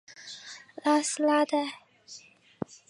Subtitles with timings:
[0.83, 1.77] 拉斯拉代。